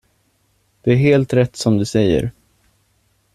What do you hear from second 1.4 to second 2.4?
som du säger.